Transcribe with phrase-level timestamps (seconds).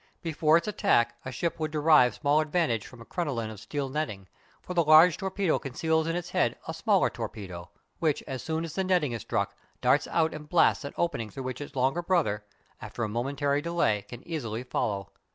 [0.23, 4.27] Before its attack a ship would derive small advantage from a crinoline of steel netting;
[4.63, 8.73] for the large torpedo conceals in its head a smaller torpedo, which, as soon as
[8.73, 12.43] the netting is struck, darts out and blasts an opening through which its longer brother,
[12.81, 15.11] after a momentary delay, can easily follow.